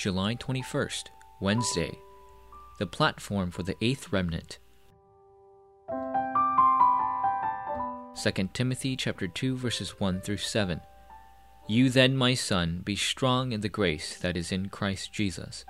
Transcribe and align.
July 0.00 0.34
21st, 0.34 1.08
Wednesday. 1.42 1.98
The 2.78 2.86
platform 2.86 3.50
for 3.50 3.62
the 3.62 3.76
eighth 3.82 4.10
remnant. 4.10 4.58
2 8.16 8.48
Timothy 8.54 8.96
chapter 8.96 9.28
2 9.28 9.58
verses 9.58 10.00
1 10.00 10.22
through 10.22 10.38
7. 10.38 10.80
You 11.68 11.90
then, 11.90 12.16
my 12.16 12.32
son, 12.32 12.80
be 12.82 12.96
strong 12.96 13.52
in 13.52 13.60
the 13.60 13.68
grace 13.68 14.16
that 14.16 14.38
is 14.38 14.50
in 14.50 14.70
Christ 14.70 15.12
Jesus, 15.12 15.66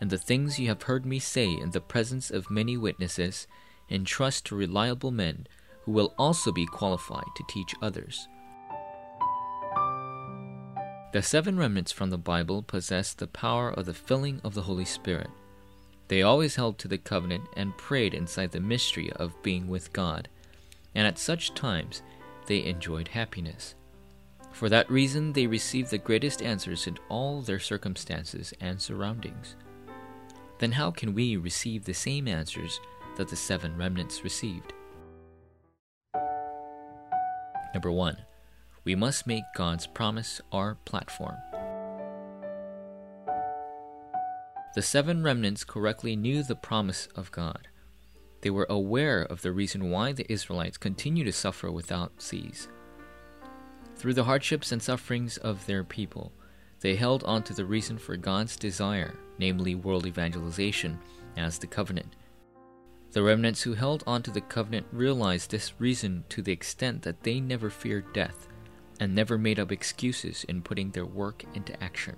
and 0.00 0.10
the 0.10 0.16
things 0.16 0.60
you 0.60 0.68
have 0.68 0.84
heard 0.84 1.04
me 1.04 1.18
say 1.18 1.50
in 1.50 1.72
the 1.72 1.80
presence 1.80 2.30
of 2.30 2.52
many 2.52 2.76
witnesses, 2.76 3.48
entrust 3.90 4.46
to 4.46 4.54
reliable 4.54 5.10
men 5.10 5.48
who 5.80 5.90
will 5.90 6.14
also 6.16 6.52
be 6.52 6.66
qualified 6.66 7.26
to 7.34 7.42
teach 7.48 7.74
others. 7.82 8.28
The 11.12 11.22
seven 11.22 11.58
remnants 11.58 11.92
from 11.92 12.08
the 12.08 12.16
Bible 12.16 12.62
possessed 12.62 13.18
the 13.18 13.26
power 13.26 13.70
of 13.70 13.84
the 13.84 13.92
filling 13.92 14.40
of 14.42 14.54
the 14.54 14.62
Holy 14.62 14.86
Spirit. 14.86 15.28
They 16.08 16.22
always 16.22 16.56
held 16.56 16.78
to 16.78 16.88
the 16.88 16.96
covenant 16.96 17.44
and 17.54 17.76
prayed 17.76 18.14
inside 18.14 18.52
the 18.52 18.60
mystery 18.60 19.12
of 19.12 19.42
being 19.42 19.68
with 19.68 19.92
God, 19.92 20.28
and 20.94 21.06
at 21.06 21.18
such 21.18 21.54
times 21.54 22.02
they 22.46 22.64
enjoyed 22.64 23.08
happiness. 23.08 23.74
For 24.52 24.70
that 24.70 24.90
reason, 24.90 25.34
they 25.34 25.46
received 25.46 25.90
the 25.90 25.98
greatest 25.98 26.42
answers 26.42 26.86
in 26.86 26.98
all 27.10 27.42
their 27.42 27.60
circumstances 27.60 28.54
and 28.58 28.80
surroundings. 28.80 29.54
Then, 30.60 30.72
how 30.72 30.90
can 30.90 31.12
we 31.12 31.36
receive 31.36 31.84
the 31.84 31.94
same 31.94 32.26
answers 32.26 32.80
that 33.16 33.28
the 33.28 33.36
seven 33.36 33.76
remnants 33.76 34.24
received? 34.24 34.72
Number 37.74 37.90
one, 37.90 38.16
we 38.84 38.94
must 38.94 39.26
make 39.26 39.44
God's 39.54 39.86
promise 39.86 40.40
our 40.50 40.76
platform. 40.84 41.36
The 44.74 44.82
seven 44.82 45.22
remnants 45.22 45.64
correctly 45.64 46.16
knew 46.16 46.42
the 46.42 46.56
promise 46.56 47.06
of 47.14 47.30
God. 47.30 47.68
They 48.40 48.50
were 48.50 48.66
aware 48.68 49.22
of 49.22 49.42
the 49.42 49.52
reason 49.52 49.90
why 49.90 50.12
the 50.12 50.30
Israelites 50.32 50.78
continue 50.78 51.24
to 51.24 51.32
suffer 51.32 51.70
without 51.70 52.20
seas. 52.20 52.68
Through 53.96 54.14
the 54.14 54.24
hardships 54.24 54.72
and 54.72 54.82
sufferings 54.82 55.36
of 55.36 55.64
their 55.66 55.84
people, 55.84 56.32
they 56.80 56.96
held 56.96 57.22
on 57.24 57.44
to 57.44 57.54
the 57.54 57.66
reason 57.66 57.98
for 57.98 58.16
God's 58.16 58.56
desire, 58.56 59.14
namely 59.38 59.76
world 59.76 60.06
evangelization, 60.06 60.98
as 61.36 61.58
the 61.58 61.68
covenant. 61.68 62.16
The 63.12 63.22
remnants 63.22 63.62
who 63.62 63.74
held 63.74 64.02
on 64.06 64.22
to 64.22 64.32
the 64.32 64.40
covenant 64.40 64.86
realized 64.90 65.50
this 65.50 65.78
reason 65.78 66.24
to 66.30 66.42
the 66.42 66.50
extent 66.50 67.02
that 67.02 67.22
they 67.22 67.38
never 67.38 67.70
feared 67.70 68.12
death 68.12 68.48
and 69.02 69.16
never 69.16 69.36
made 69.36 69.58
up 69.58 69.72
excuses 69.72 70.44
in 70.44 70.62
putting 70.62 70.92
their 70.92 71.04
work 71.04 71.42
into 71.54 71.82
action. 71.82 72.14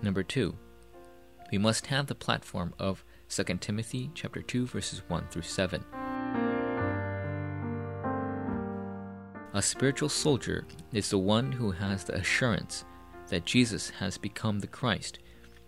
Number 0.00 0.22
2. 0.22 0.54
We 1.50 1.58
must 1.58 1.86
have 1.86 2.06
the 2.06 2.14
platform 2.14 2.74
of 2.78 3.04
2 3.28 3.42
Timothy 3.58 4.12
chapter 4.14 4.40
2 4.40 4.68
verses 4.68 5.02
1 5.08 5.26
through 5.30 5.42
7. 5.42 5.84
A 9.52 9.60
spiritual 9.60 10.10
soldier 10.10 10.64
is 10.92 11.10
the 11.10 11.18
one 11.18 11.50
who 11.50 11.72
has 11.72 12.04
the 12.04 12.14
assurance 12.14 12.84
that 13.30 13.46
Jesus 13.46 13.90
has 13.90 14.16
become 14.16 14.60
the 14.60 14.68
Christ 14.68 15.18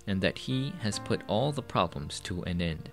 and 0.06 0.20
that 0.20 0.38
he 0.38 0.72
has 0.82 1.00
put 1.00 1.22
all 1.26 1.50
the 1.50 1.62
problems 1.62 2.20
to 2.20 2.44
an 2.44 2.62
end. 2.62 2.90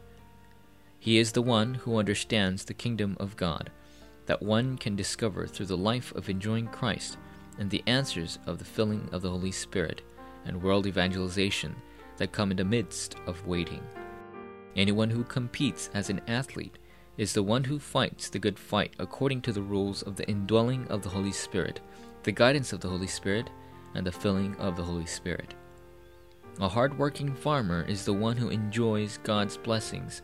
He 0.97 1.19
is 1.19 1.31
the 1.31 1.43
one 1.43 1.75
who 1.75 1.99
understands 1.99 2.65
the 2.65 2.73
kingdom 2.73 3.15
of 3.19 3.35
God 3.35 3.69
that 4.25 4.41
one 4.41 4.77
can 4.77 4.95
discover 4.95 5.47
through 5.47 5.67
the 5.67 5.77
life 5.77 6.13
of 6.15 6.29
enjoying 6.29 6.67
Christ 6.67 7.17
and 7.57 7.69
the 7.69 7.83
answers 7.87 8.39
of 8.45 8.57
the 8.57 8.65
filling 8.65 9.07
of 9.11 9.21
the 9.21 9.29
Holy 9.29 9.51
Spirit 9.51 10.01
and 10.45 10.61
world 10.61 10.87
evangelization 10.87 11.75
that 12.17 12.31
come 12.31 12.51
in 12.51 12.57
the 12.57 12.65
midst 12.65 13.15
of 13.27 13.45
waiting. 13.47 13.81
Anyone 14.75 15.09
who 15.09 15.23
competes 15.23 15.89
as 15.93 16.09
an 16.09 16.21
athlete 16.27 16.77
is 17.17 17.33
the 17.33 17.43
one 17.43 17.63
who 17.63 17.79
fights 17.79 18.29
the 18.29 18.39
good 18.39 18.59
fight 18.59 18.93
according 18.99 19.41
to 19.41 19.53
the 19.53 19.61
rules 19.61 20.01
of 20.03 20.15
the 20.15 20.27
indwelling 20.27 20.85
of 20.89 21.01
the 21.01 21.09
Holy 21.09 21.31
Spirit, 21.31 21.79
the 22.23 22.31
guidance 22.31 22.73
of 22.73 22.81
the 22.81 22.89
Holy 22.89 23.07
Spirit, 23.07 23.49
and 23.93 24.05
the 24.05 24.11
filling 24.11 24.55
of 24.57 24.75
the 24.75 24.83
Holy 24.83 25.05
Spirit. 25.05 25.53
A 26.59 26.67
hard-working 26.67 27.33
farmer 27.35 27.83
is 27.87 28.03
the 28.03 28.13
one 28.13 28.35
who 28.35 28.49
enjoys 28.49 29.19
God's 29.23 29.57
blessings, 29.57 30.21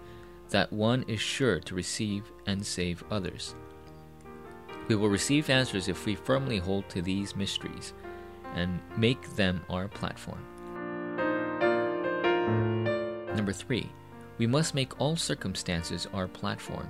that 0.50 0.72
one 0.72 1.04
is 1.08 1.22
sure 1.22 1.60
to 1.62 1.76
receive 1.76 2.30
and 2.46 2.66
save 2.66 3.04
others. 3.10 3.56
We 4.92 4.98
will 4.98 5.08
receive 5.08 5.50
answers 5.50 5.88
if 5.88 6.06
we 6.06 6.16
firmly 6.16 6.58
hold 6.58 6.90
to 6.90 7.02
these 7.02 7.34
mysteries 7.34 7.94
and 8.56 8.78
make 8.98 9.38
them 9.38 9.64
our 9.70 9.88
platform. 9.88 10.44
Number 13.34 13.54
three, 13.54 13.90
we 14.38 14.48
must 14.48 14.76
make 14.76 15.00
all 15.00 15.16
circumstances 15.16 16.10
our 16.14 16.28
platform. 16.28 16.90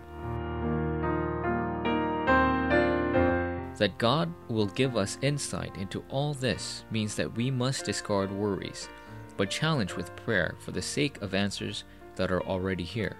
That 3.78 4.00
God 4.00 4.33
will 4.50 4.66
give 4.66 4.97
us 4.97 5.19
insight 5.22 5.78
into 5.78 6.03
all 6.09 6.33
this 6.33 6.83
means 6.89 7.13
that 7.18 7.35
we 7.35 7.51
must 7.51 7.85
discard 7.85 8.31
worries, 8.31 8.89
but 9.38 9.51
challenge 9.51 9.94
with 9.94 10.16
prayer 10.16 10.56
for 10.57 10.72
the 10.72 10.81
sake 10.81 11.22
of 11.22 11.35
answers 11.35 11.83
that 12.16 12.31
are 12.31 12.41
already 12.41 12.83
here. 12.83 13.18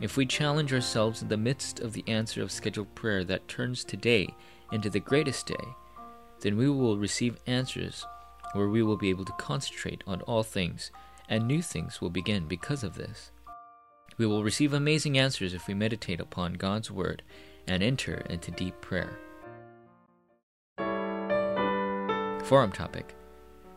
If 0.00 0.16
we 0.16 0.26
challenge 0.26 0.72
ourselves 0.72 1.22
in 1.22 1.28
the 1.28 1.36
midst 1.36 1.80
of 1.80 1.92
the 1.92 2.04
answer 2.06 2.40
of 2.40 2.52
scheduled 2.52 2.94
prayer 2.94 3.24
that 3.24 3.48
turns 3.48 3.82
today 3.82 4.28
into 4.70 4.88
the 4.88 5.00
greatest 5.00 5.46
day, 5.46 5.74
then 6.40 6.56
we 6.56 6.68
will 6.68 6.98
receive 6.98 7.40
answers 7.46 8.06
where 8.52 8.68
we 8.68 8.82
will 8.82 8.96
be 8.96 9.10
able 9.10 9.24
to 9.24 9.32
concentrate 9.32 10.04
on 10.06 10.20
all 10.22 10.44
things 10.44 10.92
and 11.28 11.46
new 11.46 11.60
things 11.60 12.00
will 12.00 12.10
begin 12.10 12.46
because 12.46 12.84
of 12.84 12.94
this. 12.94 13.32
We 14.18 14.26
will 14.26 14.44
receive 14.44 14.72
amazing 14.72 15.18
answers 15.18 15.52
if 15.52 15.66
we 15.66 15.74
meditate 15.74 16.20
upon 16.20 16.54
God's 16.54 16.90
Word 16.90 17.22
and 17.66 17.82
enter 17.82 18.24
into 18.30 18.50
deep 18.52 18.80
prayer. 18.80 19.18
Forum 22.44 22.72
topic 22.72 23.14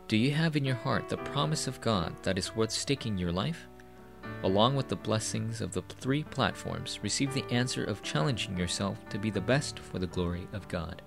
Do 0.08 0.16
you 0.16 0.30
have 0.30 0.56
in 0.56 0.64
your 0.64 0.76
heart 0.76 1.08
the 1.08 1.16
promise 1.18 1.66
of 1.66 1.80
God 1.80 2.14
that 2.22 2.38
is 2.38 2.54
worth 2.54 2.70
staking 2.70 3.18
your 3.18 3.32
life? 3.32 3.66
Along 4.42 4.74
with 4.74 4.88
the 4.88 4.96
blessings 4.96 5.60
of 5.60 5.72
the 5.72 5.82
three 5.82 6.24
platforms, 6.24 6.98
receive 7.02 7.32
the 7.32 7.48
answer 7.50 7.84
of 7.84 8.02
challenging 8.02 8.56
yourself 8.56 8.98
to 9.10 9.18
be 9.18 9.30
the 9.30 9.40
best 9.40 9.78
for 9.78 9.98
the 9.98 10.06
glory 10.06 10.48
of 10.52 10.68
God. 10.68 11.02